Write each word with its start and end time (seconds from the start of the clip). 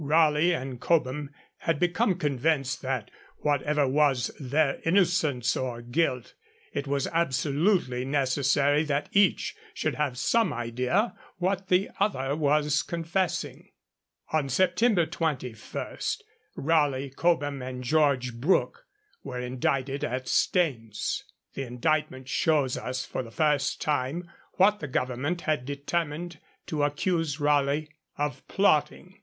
Raleigh 0.03 0.51
and 0.55 0.79
Cobham 0.81 1.29
had 1.57 1.77
become 1.79 2.17
convinced 2.17 2.81
that, 2.81 3.11
whatever 3.41 3.87
was 3.87 4.31
their 4.39 4.79
innocence 4.83 5.55
or 5.55 5.83
guilt, 5.83 6.33
it 6.73 6.87
was 6.87 7.05
absolutely 7.13 8.03
necessary 8.03 8.81
that 8.85 9.09
each 9.11 9.55
should 9.75 9.93
have 9.93 10.17
some 10.17 10.51
idea 10.51 11.15
what 11.37 11.67
the 11.67 11.91
other 11.99 12.35
was 12.35 12.81
confessing. 12.81 13.69
On 14.33 14.49
September 14.49 15.05
21, 15.05 15.99
Raleigh, 16.55 17.11
Cobham, 17.11 17.61
and 17.61 17.83
George 17.83 18.33
Brooke 18.33 18.87
were 19.23 19.39
indicted 19.39 20.03
at 20.03 20.27
Staines. 20.27 21.25
The 21.53 21.61
indictment 21.61 22.27
shows 22.27 22.75
us 22.75 23.05
for 23.05 23.21
the 23.21 23.29
first 23.29 23.79
time 23.79 24.31
what 24.53 24.79
the 24.79 24.87
Government 24.87 25.41
had 25.41 25.63
determined 25.63 26.39
to 26.65 26.81
accuse 26.81 27.39
Raleigh 27.39 27.87
of 28.17 28.41
plotting. 28.47 29.19